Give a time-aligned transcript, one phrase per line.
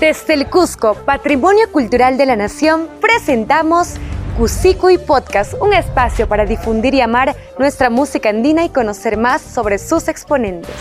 [0.00, 3.94] Desde el Cusco, Patrimonio Cultural de la Nación, presentamos
[4.90, 9.78] y Podcast, un espacio para difundir y amar nuestra música andina y conocer más sobre
[9.78, 10.74] sus exponentes.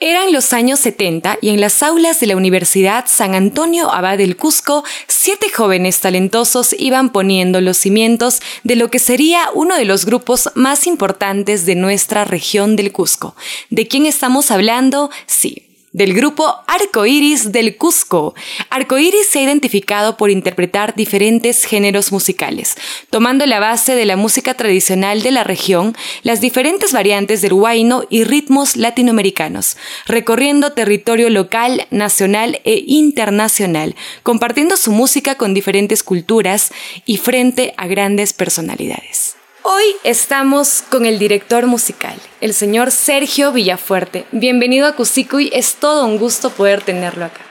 [0.00, 4.36] Eran los años 70 y en las aulas de la Universidad San Antonio Abad del
[4.36, 10.06] Cusco, siete jóvenes talentosos iban poniendo los cimientos de lo que sería uno de los
[10.06, 13.34] grupos más importantes de nuestra región del Cusco.
[13.70, 15.10] ¿De quién estamos hablando?
[15.26, 18.34] Sí, del grupo Arcoiris del Cusco.
[18.70, 22.76] Arcoiris se ha identificado por interpretar diferentes géneros musicales,
[23.10, 28.04] tomando la base de la música tradicional de la región, las diferentes variantes del huayno
[28.10, 36.72] y ritmos latinoamericanos, recorriendo territorio local, nacional e internacional, compartiendo su música con diferentes culturas
[37.06, 39.37] y frente a grandes personalidades.
[39.70, 44.24] Hoy estamos con el director musical, el señor Sergio Villafuerte.
[44.32, 47.42] Bienvenido a Cusicuy, es todo un gusto poder tenerlo acá.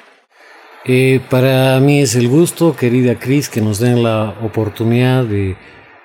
[0.83, 5.57] Eh, para mí es el gusto, querida Cris, que nos den la oportunidad de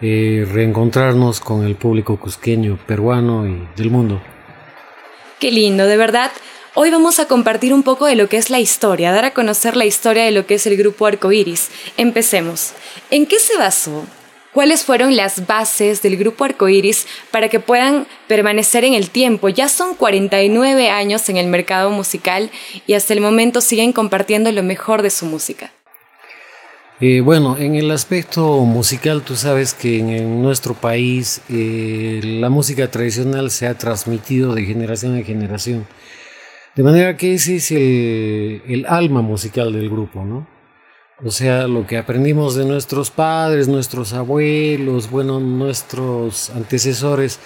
[0.02, 4.20] eh, reencontrarnos con el público cusqueño, peruano y del mundo.
[5.40, 6.30] Qué lindo, de verdad.
[6.74, 9.77] Hoy vamos a compartir un poco de lo que es la historia, dar a conocer
[9.77, 11.70] la historia de lo que es el grupo Arcoiris.
[11.96, 12.74] Empecemos.
[13.10, 14.05] ¿En qué se basó
[14.53, 19.48] ¿Cuáles fueron las bases del grupo Arcoiris para que puedan permanecer en el tiempo?
[19.48, 22.50] Ya son 49 años en el mercado musical
[22.86, 25.73] y hasta el momento siguen compartiendo lo mejor de su música.
[27.00, 32.91] Eh, bueno, en el aspecto musical, tú sabes que en, nuestro país eh, la música
[32.91, 35.86] tradicional se ha transmitido de generación en generación.
[36.77, 40.47] De manera que ese es el, el alma musical del grupo, ¿no?
[41.24, 47.38] O sea, lo que aprendimos de nuestros padres, nuestros abuelos, bueno, nuestros antecesores,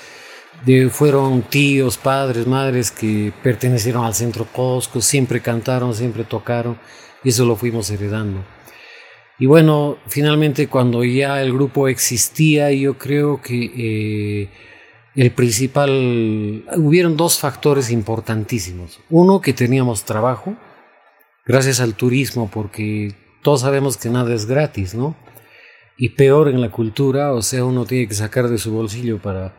[0.64, 6.78] de, fueron tíos, padres, madres que pertenecieron al centro Cosco, siempre cantaron, siempre tocaron,
[7.22, 8.42] y eso lo fuimos heredando.
[9.38, 14.48] Y bueno, finalmente cuando ya el grupo existía, yo creo que eh,
[15.14, 19.00] el principal, hubieron dos factores importantísimos.
[19.10, 20.56] Uno, que teníamos trabajo,
[21.44, 25.14] gracias al turismo, porque todos sabemos que nada es gratis, ¿no?
[25.96, 29.54] Y peor en la cultura, o sea, uno tiene que sacar de su bolsillo para,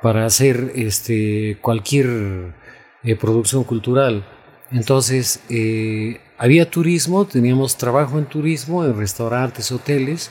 [0.00, 2.54] para hacer este, cualquier
[3.02, 4.24] eh, producción cultural.
[4.70, 10.30] Entonces, eh, había turismo, teníamos trabajo en turismo, en restaurantes, hoteles,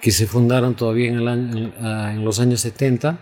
[0.00, 3.18] que se fundaron todavía en, ah, en los años 70.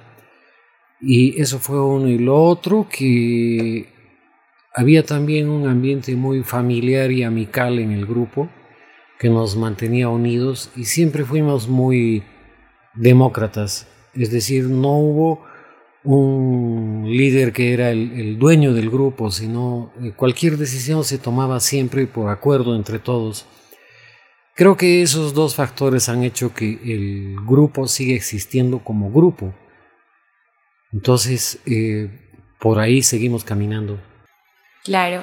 [1.00, 2.06] Y eso fue uno.
[2.06, 3.97] Y lo otro, que
[4.78, 8.48] había también un ambiente muy familiar y amical en el grupo
[9.18, 12.22] que nos mantenía unidos y siempre fuimos muy
[12.94, 15.44] demócratas, es decir, no hubo
[16.04, 22.06] un líder que era el, dueño del grupo, sino eh, cualquier decisión se tomaba siempre
[22.06, 23.46] por acuerdo entre todos.
[24.54, 29.52] Creo que esos dos factores han hecho que el grupo siga existiendo como grupo.
[30.92, 32.10] Entonces, eh,
[32.60, 33.98] por ahí seguimos caminando.
[34.88, 35.22] Claro.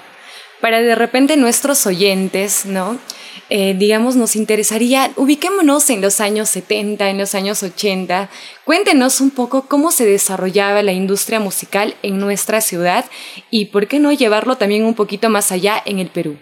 [0.62, 3.00] Para de repente nuestros oyentes, ¿no?
[3.50, 8.30] Eh, digamos, nos interesaría, ubiquémonos en los años 70, en los años 80.
[8.64, 13.06] Cuéntenos un poco cómo se desarrollaba la industria musical en nuestra ciudad
[13.50, 16.38] y por qué no llevarlo también un poquito más allá en el Perú.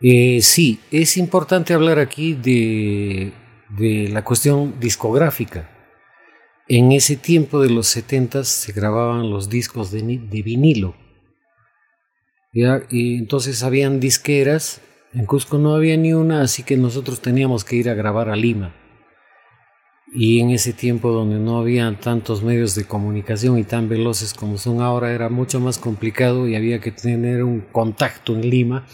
[0.00, 3.32] Eh, sí, es importante hablar aquí de,
[4.10, 5.70] la cuestión discográfica.
[6.66, 10.96] En ese tiempo de los 70 se grababan los discos de vinilo
[12.52, 14.80] y entonces habían disqueras,
[15.14, 18.36] en Cusco no había ni una, así que nosotros teníamos que ir a grabar a
[18.36, 18.74] Lima.
[20.12, 24.56] Y en ese tiempo donde no había tantos medios de comunicación y tan veloces como
[24.56, 28.86] son ahora, era mucho más complicado y había que tener un contacto en Lima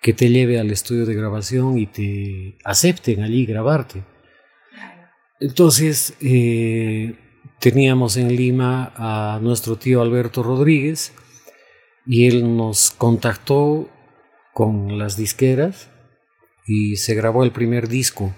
[0.00, 4.04] que te lleve al estudio de grabación y te acepten allí grabarte.
[5.40, 7.16] Entonces eh,
[7.60, 11.12] teníamos en Lima a nuestro tío Alberto Rodríguez,
[12.06, 13.88] y él nos contactó
[14.54, 15.90] con las disqueras
[16.66, 18.34] y se grabó el primer disco.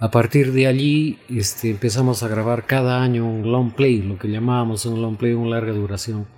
[0.00, 4.28] A partir de allí este, empezamos a grabar cada año un long play, lo que
[4.28, 6.28] llamábamos un long play, una larga duración.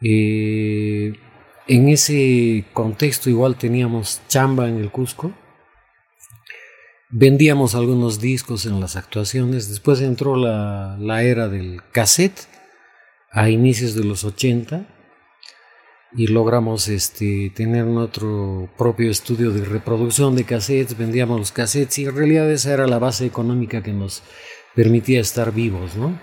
[0.00, 1.12] Eh,
[1.68, 5.32] en ese contexto igual teníamos chamba en el Cusco.
[7.10, 9.68] Vendíamos algunos discos en las actuaciones.
[9.68, 12.48] Después entró la, la era del cassette
[13.30, 14.99] a inicios de los 80
[16.12, 22.04] y logramos este, tener nuestro propio estudio de reproducción de cassettes, vendíamos los cassettes y
[22.04, 24.22] en realidad esa era la base económica que nos
[24.74, 26.18] permitía estar vivos, ¿no?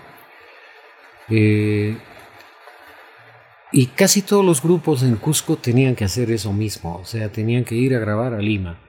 [1.30, 1.96] Eh,
[3.72, 7.64] y casi todos los grupos en Cusco tenían que hacer eso mismo, o sea, tenían
[7.64, 8.80] que ir a grabar a Lima.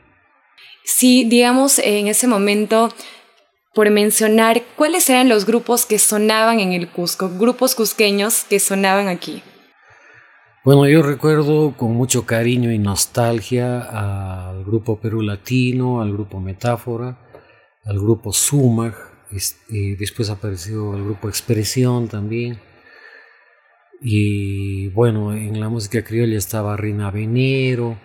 [0.85, 2.93] Sí, digamos, en ese momento,
[3.73, 9.07] por mencionar, ¿cuáles eran los grupos que sonaban en el Cusco, grupos cusqueños que sonaban
[9.07, 9.43] aquí?
[10.65, 17.17] Bueno, yo recuerdo con mucho cariño y nostalgia al grupo Perú Latino, al grupo Metáfora,
[17.85, 18.93] al grupo Sumag,
[19.31, 22.59] este, después apareció el grupo Expresión también.
[24.01, 27.97] Y bueno, en la música criolla estaba Rina Venero,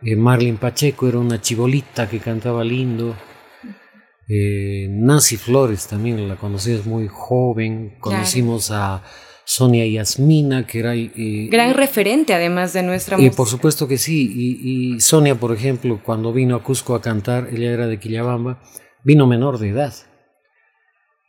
[0.00, 3.16] eh, Marlene Pacheco era una chibolita que cantaba lindo.
[4.28, 7.96] Eh, Nancy Flores también la conocimos muy joven.
[7.98, 9.02] Conocimos a
[9.50, 10.94] Sonia Yasmina, que era...
[10.94, 13.34] Eh, Gran referente además de nuestra música.
[13.34, 14.30] Por supuesto que sí.
[14.32, 18.62] Y, y, Sonia, por ejemplo, cuando vino a Cusco a cantar, ella era de Quillabamba,
[19.02, 19.92] vino menor de edad.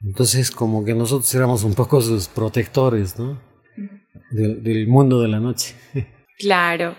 [0.04, 3.42] Entonces como que nosotros éramos un poco sus protectores, ¿no?
[4.30, 5.74] Del, del mundo de la noche.
[6.38, 6.98] Claro.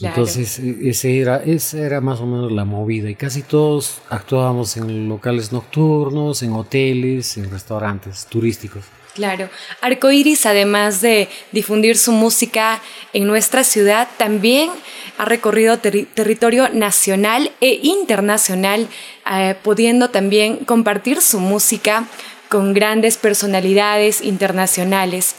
[0.00, 3.10] Entonces, e, ese era, esa era más o menos la movida.
[3.10, 8.84] Y casi todos actuábamos en locales nocturnos, en hoteles, en restaurantes turísticos.
[9.14, 9.50] Claro.
[9.82, 12.80] Arcoiris, además de difundir su música
[13.12, 14.70] en nuestra ciudad, también
[15.18, 18.88] ha recorrido territorio nacional e internacional,
[19.30, 22.06] eh, pudiendo también compartir su música
[22.48, 25.34] con grandes personalidades internacionales.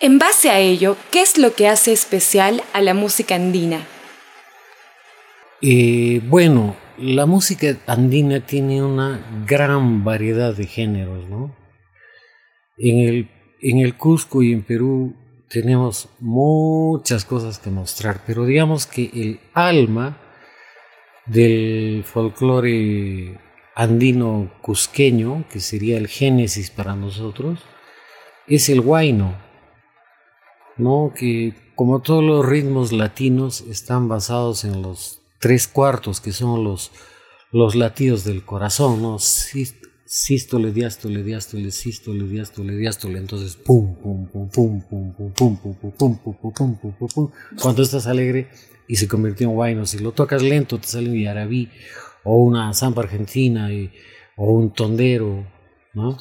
[0.00, 3.86] En base a ello, ¿qué es lo que hace especial a la música andina?
[5.60, 11.61] Eh, bueno, la música andina tiene una gran variedad de géneros, ¿no?
[12.76, 13.30] En el,
[13.60, 15.14] en el Cusco y en Perú
[15.48, 20.18] tenemos muchas cosas que mostrar, pero digamos que el alma
[21.26, 23.38] del folclore
[23.74, 27.60] andino cusqueño, que sería el génesis para nosotros,
[28.46, 29.36] es el huayno,
[30.76, 31.12] ¿no?
[31.14, 36.92] que como todos los ritmos latinos están basados en los tres cuartos, que son los,
[37.50, 39.18] los latidos del corazón, ¿no?
[40.14, 45.74] Sístole, diástole, diástole, sístole, diástole, diástole, entonces pum, pum, pum, pum, pum, pum, pum, pum,
[45.74, 47.30] pum, pum, pum, pum, pum, pum, pum.
[47.58, 48.50] Cuando estás alegre
[48.86, 51.70] y se convirtió en guayno, si lo tocas lento te sale un yarabí
[52.24, 53.90] o una zampa argentina y,
[54.36, 55.46] o un tondero,
[55.94, 56.18] ¿no?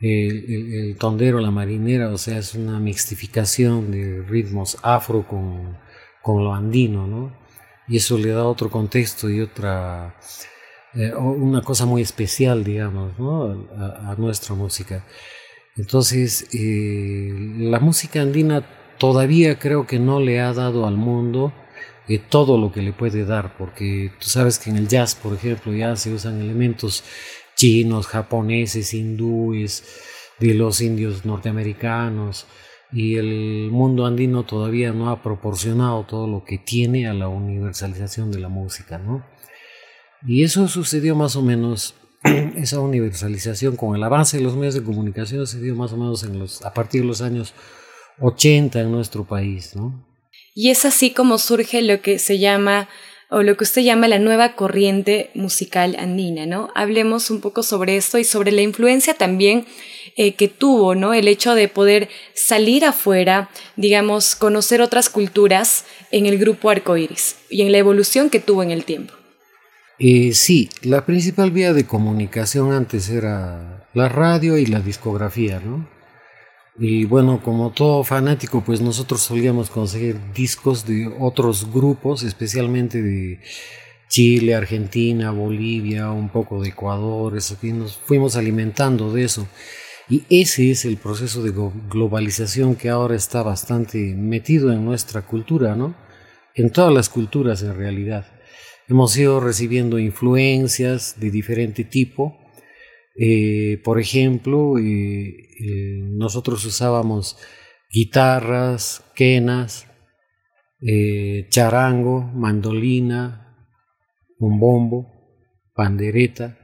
[0.00, 5.76] El, el, tondero, la marinera, o sea, es una mixtificación de ritmos afro con,
[6.22, 7.36] con lo andino, ¿no?
[7.88, 10.16] Y eso le da otro contexto y otra
[10.94, 13.12] eh, una cosa muy especial, digamos,
[13.76, 15.04] a, nuestra música.
[15.76, 18.66] Entonces, eh, la música andina
[18.98, 21.52] todavía creo que no le ha dado al mundo
[22.08, 25.34] eh, todo lo que le puede dar, porque tú sabes que en el jazz, por
[25.34, 27.04] ejemplo, ya se usan elementos
[27.56, 29.84] chinos, japoneses, hindúes,
[30.40, 32.46] de los indios norteamericanos,
[32.92, 38.30] y el mundo andino todavía no ha proporcionado todo lo que tiene a la universalización
[38.30, 39.24] de la música, ¿no?
[40.26, 41.94] Y eso sucedió más o menos,
[42.56, 46.22] esa universalización con el avance de los medios de comunicación se dio más o menos
[46.22, 47.54] en los, a partir de los años
[48.20, 50.06] 80 en nuestro país, ¿no?
[50.54, 52.88] Y es así como surge lo que se llama
[53.30, 56.68] o lo que usted llama la nueva corriente musical andina, ¿no?
[56.74, 59.64] Hablemos un poco sobre esto y sobre la influencia también
[60.16, 61.14] eh, que tuvo, ¿no?
[61.14, 67.62] El hecho de poder salir afuera, digamos, conocer otras culturas en el grupo Arcoiris y
[67.62, 69.14] en la evolución que tuvo en el tiempo.
[70.04, 75.88] Eh, sí, la principal vía de comunicación antes era la radio y la discografía, ¿no?
[76.76, 83.38] Y bueno, como todo fanático, pues nosotros solíamos conseguir discos de otros grupos, especialmente de
[84.08, 89.46] Chile, Argentina, Bolivia, un poco de Ecuador, eso que nos fuimos alimentando de eso.
[90.08, 91.52] Y ese es el proceso de
[91.88, 95.94] globalización que ahora está bastante metido en nuestra cultura, ¿no?
[96.56, 98.26] En todas las culturas en realidad.
[98.88, 102.38] Hemos ido recibiendo influencias de diferente tipo.
[103.16, 105.28] Eh, por ejemplo, eh,
[105.60, 107.36] eh, nosotros usábamos
[107.90, 109.86] guitarras, quenas,
[111.50, 113.56] charango, mandolina,
[114.38, 115.12] un bombo,
[115.74, 116.58] pandereta.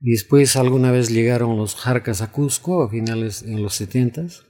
[0.00, 4.46] Después alguna vez llegaron los jarcas a Cusco a finales en los setentas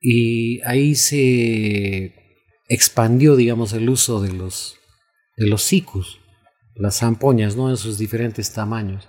[0.00, 2.14] y ahí se
[2.68, 4.77] expandió, digamos, el uso de los
[5.38, 6.20] de los sicus,
[6.74, 7.70] las zampoñas, ¿no?
[7.70, 9.08] En sus diferentes tamaños.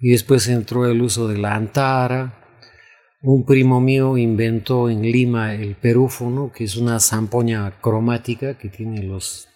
[0.00, 2.40] Y después entró el uso de la antara.
[3.22, 9.02] Un primo mío inventó en Lima el perúfono, que es una zampoña cromática que tiene
[9.02, 9.48] los,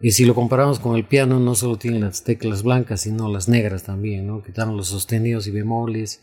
[0.00, 3.48] Y si lo comparamos con el piano, no solo tiene las teclas blancas, sino las
[3.48, 4.42] negras también, ¿no?
[4.42, 6.20] Quitaron los sostenidos y bemoles.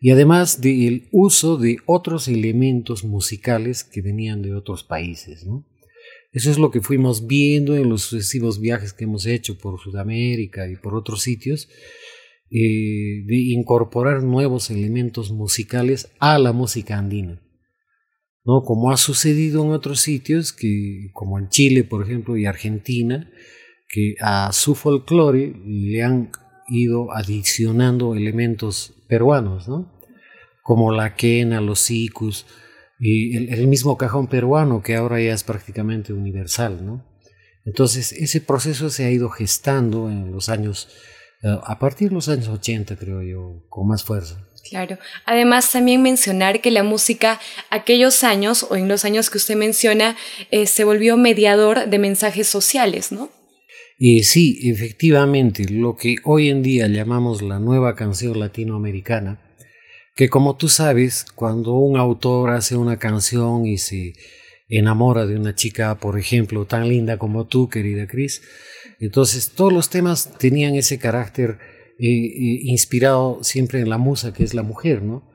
[0.00, 5.64] Y además del uso de otros elementos musicales que venían de otros países, ¿no?
[6.36, 10.68] Eso es lo que fuimos viendo en los sucesivos viajes que hemos hecho por Sudamérica
[10.68, 11.66] y por otros sitios,
[12.50, 17.40] eh, de incorporar nuevos elementos musicales a la música andina.
[18.44, 18.64] ¿no?
[18.64, 23.30] Como ha sucedido en otros sitios, que, como en Chile, por ejemplo, y Argentina,
[23.88, 26.32] que a su folclore le han
[26.68, 29.90] ido adicionando elementos peruanos, ¿no?
[30.62, 32.44] como la quena, los sicus,
[32.98, 36.84] y el, mismo cajón peruano que ahora ya es prácticamente universal.
[36.84, 37.04] ¿no?
[37.64, 40.88] Entonces, ese proceso se ha ido gestando en los años,
[41.42, 44.46] eh, a partir de los años 80, creo yo, con más fuerza.
[44.68, 44.98] Claro.
[45.26, 50.16] Además, también mencionar que la música, aquellos años o en los años que usted menciona,
[50.50, 53.30] eh, se volvió mediador de mensajes sociales, ¿no?
[53.98, 59.40] Y sí, efectivamente, lo que hoy en día llamamos la nueva canción latinoamericana,
[60.16, 64.14] que como tú sabes, cuando un autor hace una canción y se
[64.68, 68.40] enamora de una chica, por ejemplo, tan linda como tú, querida Cris,
[68.98, 71.58] entonces todos los temas tenían ese carácter
[71.98, 75.30] inspirado siempre en la musa que es la mujer, ¿no?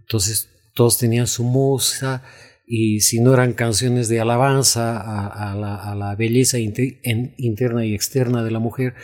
[0.00, 2.24] Entonces todos tenían su musa
[2.66, 8.58] y si no eran canciones de alabanza a, la, belleza interna y externa de la
[8.58, 8.94] mujer,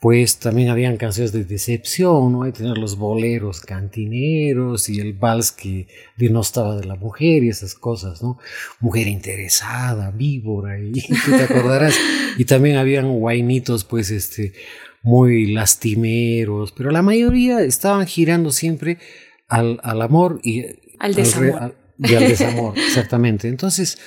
[0.00, 2.44] pues también habían canciones de decepción, ¿no?
[2.44, 7.74] Hay tener los boleros cantineros y el vals que denostaba de la mujer y esas
[7.74, 8.38] cosas, ¿no?
[8.80, 10.92] Mujer interesada, víbora, y
[11.24, 11.94] tú te acordarás.
[12.38, 14.54] y también habían guainitos, pues, este,
[15.02, 18.96] muy lastimeros, pero la mayoría estaban girando siempre
[19.48, 20.64] al, al amor y
[20.98, 21.76] al desamor.
[21.98, 23.48] y al desamor, exactamente.
[23.48, 23.98] Entonces,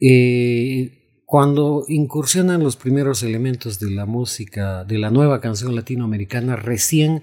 [0.00, 0.99] eh,
[1.30, 7.22] cuando incursionan los primeros elementos de la música, de la nueva canción latinoamericana, recién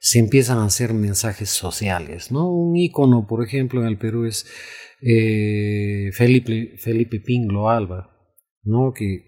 [0.00, 2.52] se empiezan a hacer mensajes sociales, ¿no?
[2.52, 4.46] Un ícono, por ejemplo, en el Perú es
[5.00, 8.10] eh, Felipe, Felipe Pinglo Alba,
[8.64, 8.92] ¿no?
[8.92, 9.22] Que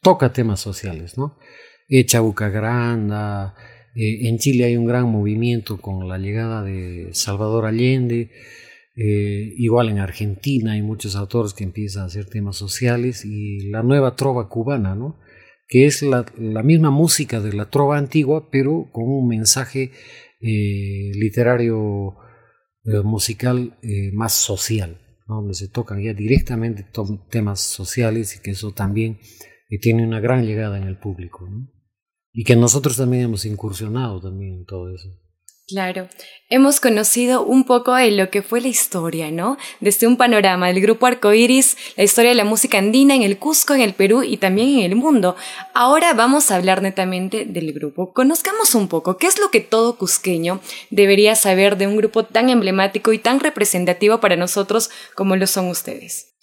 [0.00, 1.36] toca temas sociales, ¿no?
[3.96, 8.30] Eh, en Chile hay un gran movimiento con la llegada de Salvador Allende.
[8.96, 13.82] Eh, igual en Argentina hay muchos autores que empiezan a hacer temas sociales y la
[13.82, 15.18] nueva trova cubana, ¿no?
[15.66, 16.24] que es la,
[16.62, 19.90] misma música de la trova antigua, pero con un mensaje
[20.40, 22.16] eh, literario
[23.02, 23.78] musical
[24.12, 26.84] más social, donde se tocan ya directamente
[27.30, 29.18] temas sociales y que eso también
[29.80, 31.48] tiene una gran llegada en el público.
[32.30, 35.08] y que nosotros también hemos incursionado también en todo eso.
[35.66, 36.08] Claro,
[36.50, 39.56] hemos conocido un poco de lo que fue la historia, ¿no?
[39.80, 43.72] Desde un panorama del grupo Arcoiris, la historia de la música andina en el Cusco,
[43.72, 45.36] en el Perú y también en el mundo.
[45.72, 48.12] Ahora vamos a hablar netamente del grupo.
[48.12, 52.50] Conozcamos un poco qué es lo que todo cusqueño debería saber de un grupo tan
[52.50, 56.34] emblemático y tan representativo para nosotros como lo son ustedes.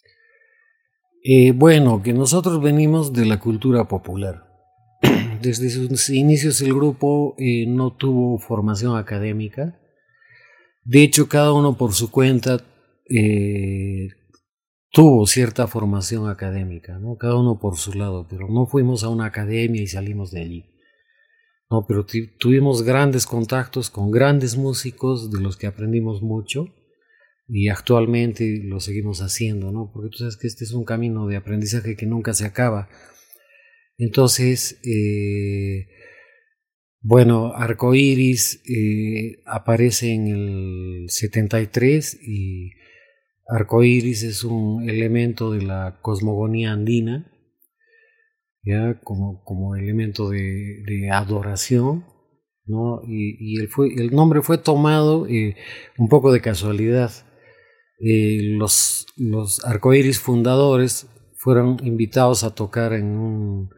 [1.23, 4.50] Eh, bueno, que nosotros venimos de la cultura popular
[5.41, 9.79] desde sus inicios el grupo eh, no tuvo formación académica.
[10.83, 12.63] De hecho, cada uno por su cuenta
[13.09, 14.09] eh,
[14.91, 17.17] tuvo cierta formación académica, ¿no?
[17.17, 20.65] cada uno por su lado, pero no fuimos a una academia y salimos de allí.
[21.69, 22.05] No, pero
[22.37, 26.65] tuvimos grandes contactos con grandes músicos de los que aprendimos mucho
[27.47, 29.89] y actualmente lo seguimos haciendo, ¿no?
[29.93, 32.89] Porque tú sabes que este es un camino de aprendizaje que nunca se acaba.
[33.97, 35.87] Entonces, eh,
[37.01, 42.71] bueno, Arcoiris eh, aparece en el 73 y
[43.47, 47.31] Arcoiris es un elemento de la cosmogonía andina,
[48.63, 52.05] ya como, como elemento de, adoración,
[52.65, 53.01] ¿no?
[53.07, 55.55] Y, el, fue, el, nombre fue tomado eh,
[55.97, 57.11] un poco de casualidad.
[57.99, 63.69] los, los arcoíris fundadores fueron invitados a tocar en un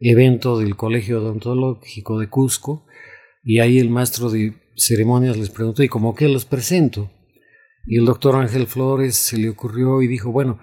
[0.00, 2.86] evento del Colegio Odontológico de Cusco
[3.42, 7.10] y ahí el maestro de ceremonias les preguntó, ¿y cómo qué los presento?
[7.86, 10.60] Y el doctor Ángel Flores se le ocurrió y dijo, bueno,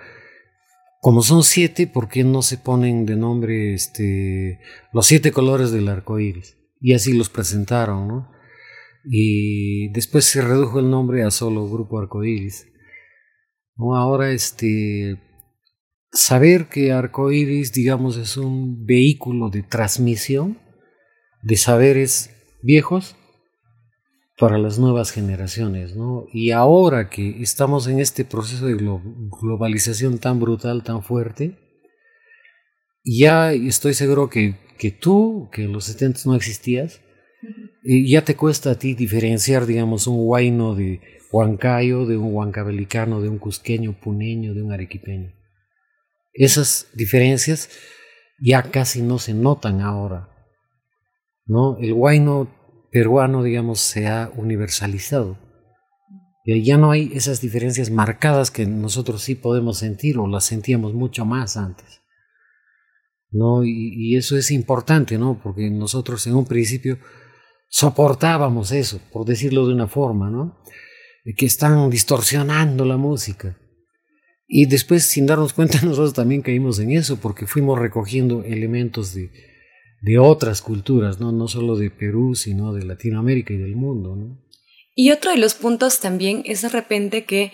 [1.01, 4.59] como son siete, ¿por qué no se ponen de nombre este,
[4.93, 6.57] los siete colores del arco iris?
[6.79, 8.35] Y así los presentaron, ¿no?
[9.07, 12.67] Y después se redujo el nombre a solo Grupo Arcoíris.
[13.75, 13.95] ¿No?
[13.95, 15.19] Ahora, este,
[16.15, 20.57] saber que Arcoiris, digamos, es un vehículo de transmisión
[21.43, 22.31] de saberes
[22.63, 23.15] viejos
[24.37, 26.25] para las nuevas generaciones, ¿no?
[26.33, 31.57] Y ahora que estamos en este proceso de globalización tan brutal, tan fuerte,
[33.03, 37.01] ya estoy seguro que, que tú, que en los 70 no existías,
[37.83, 43.29] ya te cuesta a ti diferenciar, digamos, un huayno de huancayo, de un huancabelicano, de
[43.29, 45.33] un cusqueño, puneño, de un arequipeño.
[46.35, 47.69] Esas diferencias
[48.39, 50.29] ya casi no se notan ahora.
[51.45, 51.77] ¿no?
[51.77, 52.49] El huayno
[52.91, 55.39] peruano, digamos, se ha universalizado.
[56.45, 61.25] Ya no hay esas diferencias marcadas que nosotros sí podemos sentir o las sentíamos mucho
[61.25, 62.01] más antes.
[63.31, 63.63] ¿no?
[63.63, 65.41] Y, y, eso es importante, ¿no?
[65.41, 66.99] Porque nosotros en un principio
[67.69, 70.61] soportábamos eso, por decirlo de una forma, ¿no?
[71.35, 73.57] Que están distorsionando la música.
[74.47, 79.31] Y después, sin darnos cuenta, nosotros también caímos en eso, porque fuimos recogiendo elementos de,
[80.01, 81.31] de otras culturas, ¿no?
[81.31, 84.15] no solo de Perú, sino de Latinoamérica y del mundo.
[84.15, 84.45] ¿no?
[84.95, 87.51] Y otro de los puntos también es de repente que,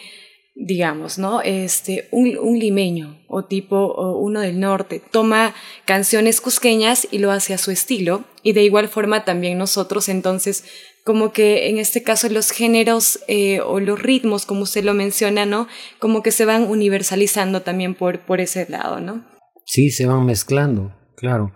[0.54, 1.42] digamos, ¿no?
[1.42, 5.56] Este, un, un limeño o tipo o uno del norte toma
[5.86, 10.66] canciones cusqueñas y lo hace a su estilo, y de igual forma también nosotros entonces
[11.04, 15.46] como que en este caso los géneros eh, o los ritmos, como usted lo menciona,
[15.46, 15.68] ¿no?
[16.00, 19.26] Como que se van universalizando también por, por ese lado, ¿no?
[19.66, 21.54] Sí, se van mezclando, claro.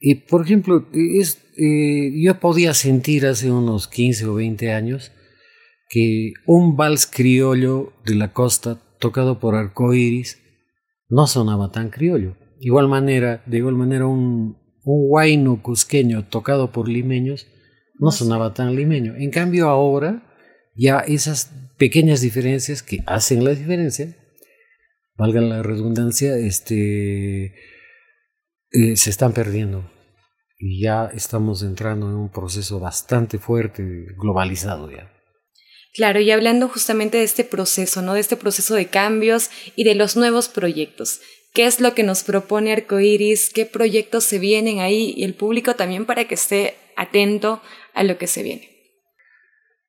[0.00, 5.12] Y por ejemplo, es, eh, yo podía sentir hace unos 15 o 20 años
[5.88, 10.40] que un vals criollo de la costa tocado por arcoiris
[11.08, 12.36] no sonaba tan criollo.
[12.60, 17.46] Igual manera, de igual manera un, un huayno cusqueño tocado por limeños
[17.98, 19.14] no sonaba tan limeño.
[19.16, 20.22] En cambio ahora
[20.74, 24.16] ya esas pequeñas diferencias que hacen la diferencia,
[25.16, 27.54] valga la redundancia, este,
[28.72, 29.90] eh, se están perdiendo.
[30.58, 33.82] Y ya estamos entrando en un proceso bastante fuerte,
[34.16, 35.12] globalizado ya.
[35.94, 38.14] Claro, y hablando justamente de este proceso, ¿no?
[38.14, 41.20] De este proceso de cambios y de los nuevos proyectos.
[41.54, 43.48] ¿Qué es lo que nos propone Arcoiris?
[43.48, 45.14] ¿Qué proyectos se vienen ahí?
[45.16, 47.62] Y el público también para que esté atento
[47.96, 48.68] a lo que se viene.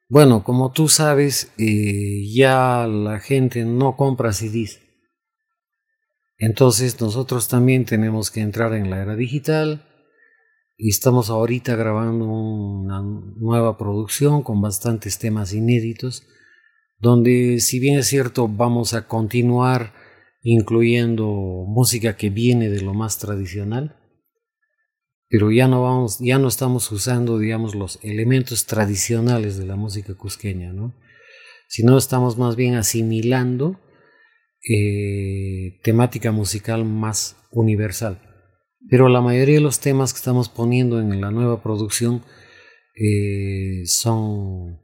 [0.09, 4.79] Bueno, como tú sabes, eh, ya la gente no compra CDs.
[6.37, 9.85] Entonces nosotros también tenemos que entrar en la era digital
[10.77, 16.23] y estamos ahorita grabando una nueva producción con bastantes temas inéditos,
[16.99, 19.93] donde si bien es cierto vamos a continuar
[20.43, 21.25] incluyendo
[21.67, 23.97] música que viene de lo más tradicional,
[25.29, 30.13] pero ya no vamos, ya no estamos usando, digamos, los elementos tradicionales de la música
[30.15, 30.93] cusqueña, ¿no?
[31.67, 33.79] Sino estamos más bien asimilando
[34.69, 38.21] eh, temática musical más universal.
[38.89, 42.23] Pero la mayoría de los temas que estamos poniendo en la nueva producción
[42.95, 44.79] eh, son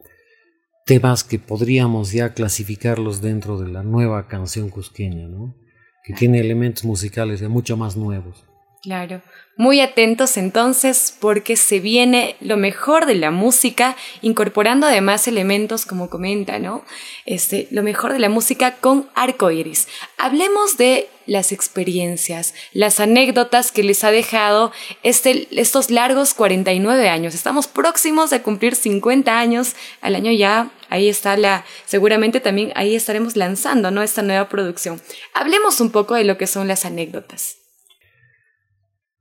[0.85, 5.55] temas que podríamos ya clasificarlos dentro de la nueva canción cusqueña, ¿no?
[6.03, 8.45] que tiene elementos musicales ya mucho más nuevos.
[8.83, 9.21] Claro.
[9.55, 16.09] Muy atentos entonces porque se viene lo mejor de la música, incorporando además elementos como
[16.09, 16.83] comenta, ¿no?
[17.25, 19.87] Este, lo mejor de la música con arco iris.
[20.17, 27.35] Hablemos de las experiencias, las anécdotas que les ha dejado este, estos largos 49 años.
[27.35, 30.71] Estamos próximos a cumplir 50 años al año ya.
[30.89, 34.03] Ahí está la, seguramente también ahí estaremos lanzando, ¿no?
[34.03, 35.01] Esta nueva producción.
[35.33, 37.62] Hablemos un poco de lo que son las anécdotas.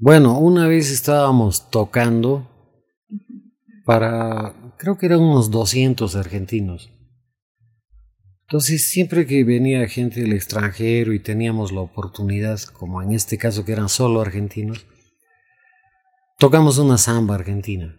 [0.04, 2.50] Bueno, una vez estábamos tocando
[3.84, 6.90] para, creo que eran unos 200 argentinos.
[8.48, 13.64] Entonces, siempre que venía gente del extranjero y teníamos la oportunidad, como en este caso
[13.64, 14.84] que eran solo argentinos,
[16.36, 17.96] tocamos una samba argentina.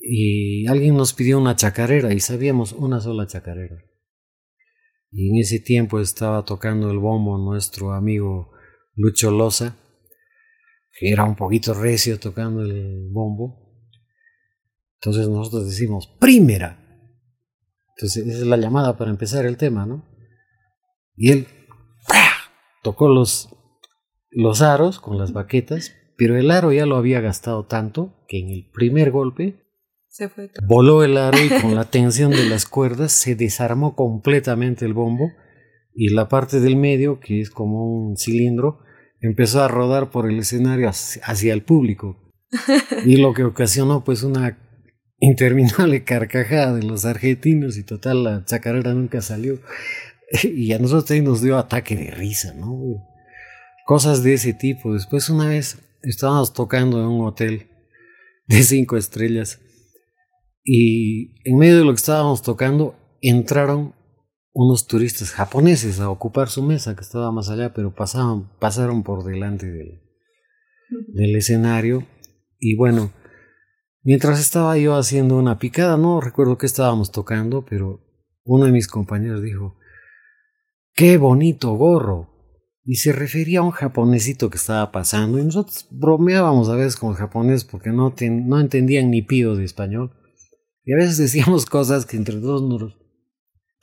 [0.00, 3.84] Y alguien nos pidió una chacarera y sabíamos una sola chacarera.
[5.10, 8.55] Y en ese tiempo estaba tocando el bombo nuestro amigo
[8.96, 9.76] Lucho Loza,
[10.98, 13.62] que era un poquito recio tocando el bombo.
[15.00, 16.82] Entonces nosotros decimos, primera.
[17.96, 20.04] Entonces esa es la llamada para empezar el tema, ¿no?
[21.14, 21.46] Y él
[22.82, 23.48] tocó los,
[24.30, 28.48] los aros con las baquetas, pero el aro ya lo había gastado tanto que en
[28.48, 29.62] el primer golpe
[30.08, 34.86] se fue voló el aro y con la tensión de las cuerdas se desarmó completamente
[34.86, 35.30] el bombo
[35.94, 38.80] y la parte del medio, que es como un cilindro,
[39.20, 42.22] empezó a rodar por el escenario hacia el público.
[43.04, 44.58] Y lo que ocasionó pues una
[45.18, 49.60] interminable carcajada de los argentinos y total la chacarera nunca salió.
[50.42, 52.76] Y a nosotros nos dio ataque de risa, ¿no?
[53.84, 54.92] Cosas de ese tipo.
[54.92, 57.68] Después una vez estábamos tocando en un hotel
[58.48, 59.60] de cinco estrellas
[60.64, 63.94] y en medio de lo que estábamos tocando entraron
[64.58, 69.22] unos turistas japoneses a ocupar su mesa que estaba más allá, pero pasaron, pasaron por
[69.22, 70.00] delante del,
[71.08, 72.06] del escenario.
[72.58, 73.12] Y bueno,
[74.02, 78.00] mientras estaba yo haciendo una picada, no recuerdo qué estábamos tocando, pero
[78.44, 79.76] uno de mis compañeros dijo,
[80.94, 82.30] ¡qué bonito gorro!
[82.82, 85.38] Y se refería a un japonesito que estaba pasando.
[85.38, 89.66] Y nosotros bromeábamos a veces con el japonés porque no, no entendían ni pido de
[89.66, 90.12] español.
[90.82, 93.05] Y a veces decíamos cosas que entre todos nos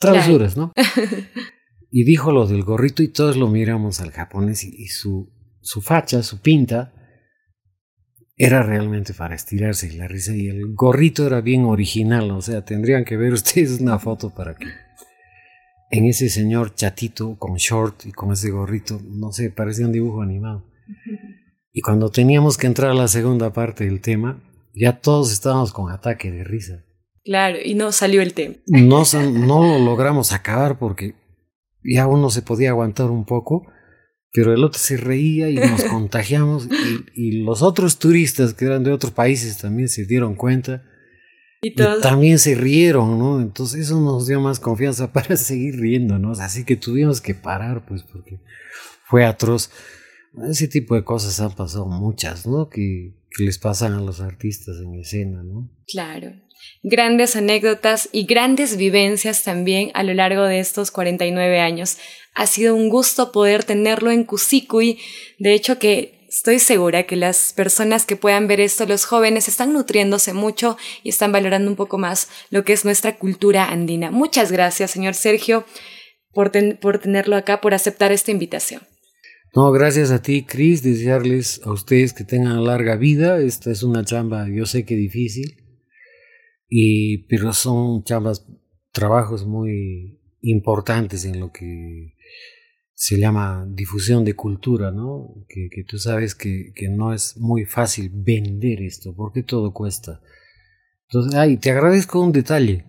[0.03, 0.71] travesuras, ¿no?
[1.91, 6.23] y dijo lo del gorrito y todos lo miramos al japonés y, su, su facha,
[6.23, 6.93] su pinta,
[8.35, 13.05] era realmente para estirarse la risa y el gorrito era bien original, o sea, tendrían
[13.05, 14.67] que ver ustedes una foto para que
[15.91, 20.23] en ese señor chatito con short y con ese gorrito, no sé, parecía un dibujo
[20.23, 20.65] animado.
[21.71, 24.41] Y cuando teníamos que entrar a la segunda parte del tema,
[24.73, 26.83] ya todos estábamos con ataque de risa.
[27.23, 28.55] Claro, y no salió el tema.
[28.67, 31.15] No, no lo logramos acabar porque
[31.83, 33.65] ya uno se podía aguantar un poco,
[34.31, 36.67] pero el otro se reía y nos contagiamos
[37.15, 40.83] y, los otros turistas que eran de otros países también se dieron cuenta
[41.61, 43.39] y, también se rieron, ¿no?
[43.39, 48.03] Entonces eso nos dio más confianza para seguir riéndonos, así que tuvimos que parar pues
[48.03, 48.41] porque
[49.05, 49.71] fue atroz.
[50.49, 52.67] Ese tipo de cosas han pasado muchas, ¿no?
[52.67, 55.69] Que, que les pasan a los artistas en escena, ¿no?
[55.87, 56.33] Claro
[56.83, 61.97] grandes anécdotas y grandes vivencias también a lo largo de estos 49 años.
[62.33, 64.99] Ha sido un gusto poder tenerlo en Cusicuy.
[65.39, 69.71] De hecho que estoy segura que las personas que puedan ver esto, los jóvenes, están
[69.71, 74.09] nutriéndose mucho y están valorando un poco más lo que es nuestra cultura andina.
[74.09, 75.63] Muchas gracias, señor Sergio,
[76.33, 78.81] por, por tenerlo acá, por aceptar esta invitación.
[79.55, 83.39] No, gracias a ti, Cris, desearles a ustedes que tengan larga vida.
[83.39, 85.62] Esta es una chamba, yo sé que difícil,
[86.75, 88.47] y, pero son chambas,
[88.91, 92.15] trabajos muy importantes en lo que
[92.95, 95.35] se llama difusión de cultura, ¿no?
[95.47, 100.19] Que, que tú sabes que, que, no es muy fácil vender esto, porque todo cuesta.
[101.09, 102.85] Entonces, ay, te agradezco un detalle.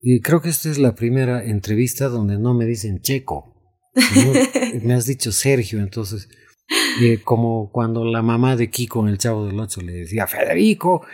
[0.00, 3.54] Y creo que esta es la primera entrevista donde no me dicen checo.
[4.82, 6.26] me has dicho Sergio, entonces,
[7.00, 11.04] eh, como cuando la mamá de Kiko en El Chavo del Ocho le decía, Federico,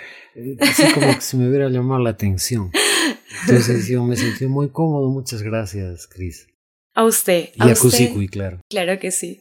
[0.60, 2.70] así como que se me hubiera llamado la atención.
[3.42, 5.08] Entonces yo me sentí muy cómodo.
[5.10, 6.46] Muchas gracias, Cris.
[6.94, 7.50] A usted.
[7.54, 8.60] Y a, a claro.
[8.70, 9.40] Claro que sí.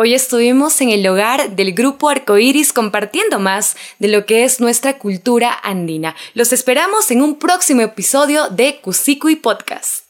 [0.00, 4.96] Hoy estuvimos en el hogar del grupo Arcoiris compartiendo más de lo que es nuestra
[4.96, 6.14] cultura andina.
[6.34, 10.07] Los esperamos en un próximo episodio de Cusicui Podcast.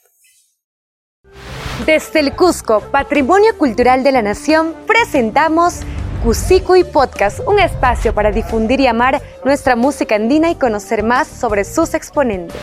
[1.86, 5.80] Desde el Cusco, Patrimonio Cultural de la Nación, presentamos
[6.76, 11.64] y Podcast, un espacio para difundir y amar nuestra música andina y conocer más sobre
[11.64, 12.60] sus exponentes.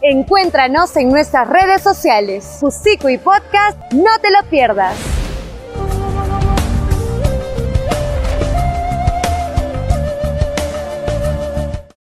[0.00, 2.60] Encuéntranos en nuestras redes sociales.
[3.10, 4.96] y Podcast, no te lo pierdas.